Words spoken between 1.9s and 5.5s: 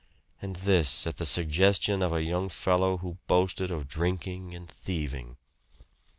of a young fellow who boasted of drinking and thieving!